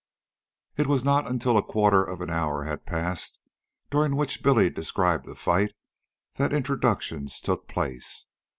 It 0.77 0.87
was 0.87 1.03
not 1.03 1.29
until 1.29 1.59
a 1.59 1.61
quarter 1.61 2.03
of 2.03 2.21
an 2.21 2.31
hour 2.31 2.63
had 2.63 2.87
passed, 2.87 3.37
during 3.91 4.15
which 4.15 4.41
Billy 4.41 4.67
described 4.71 5.25
the 5.25 5.35
fight, 5.35 5.73
that 6.37 6.53
introductions 6.53 7.39
took 7.39 7.67
place. 7.67 8.25